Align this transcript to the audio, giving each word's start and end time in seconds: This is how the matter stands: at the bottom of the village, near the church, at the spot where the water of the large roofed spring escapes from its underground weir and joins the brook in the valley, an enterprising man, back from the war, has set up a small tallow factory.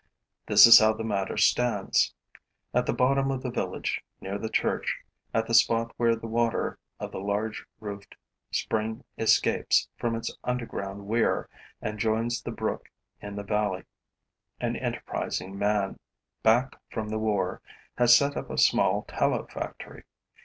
This 0.47 0.65
is 0.65 0.79
how 0.79 0.93
the 0.93 1.03
matter 1.03 1.37
stands: 1.37 2.15
at 2.73 2.87
the 2.87 2.91
bottom 2.93 3.29
of 3.29 3.43
the 3.43 3.51
village, 3.51 4.01
near 4.19 4.39
the 4.39 4.49
church, 4.49 4.97
at 5.31 5.45
the 5.45 5.53
spot 5.53 5.93
where 5.97 6.15
the 6.15 6.25
water 6.25 6.79
of 6.99 7.11
the 7.11 7.19
large 7.19 7.63
roofed 7.79 8.15
spring 8.49 9.03
escapes 9.19 9.87
from 9.99 10.15
its 10.15 10.35
underground 10.43 11.05
weir 11.05 11.47
and 11.83 11.99
joins 11.99 12.41
the 12.41 12.49
brook 12.49 12.89
in 13.21 13.35
the 13.35 13.43
valley, 13.43 13.83
an 14.59 14.75
enterprising 14.75 15.55
man, 15.55 15.99
back 16.41 16.79
from 16.89 17.09
the 17.09 17.19
war, 17.19 17.61
has 17.99 18.17
set 18.17 18.35
up 18.35 18.49
a 18.49 18.57
small 18.57 19.03
tallow 19.03 19.45
factory. 19.45 20.03